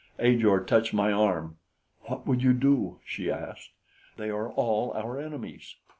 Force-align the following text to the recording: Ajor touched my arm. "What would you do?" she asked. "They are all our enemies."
Ajor 0.17 0.63
touched 0.63 0.95
my 0.95 1.11
arm. 1.11 1.59
"What 2.05 2.25
would 2.25 2.41
you 2.41 2.53
do?" 2.53 3.01
she 3.05 3.29
asked. 3.29 3.69
"They 4.17 4.31
are 4.31 4.49
all 4.51 4.91
our 4.93 5.19
enemies." 5.19 5.75